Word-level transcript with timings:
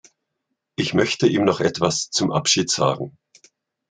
Ich 0.77 0.95
möchte 0.95 1.27
ihm 1.27 1.43
noch 1.45 1.59
etwas 1.59 2.09
zum 2.09 2.31
Abschied 2.31 2.71
sagen. 2.71 3.19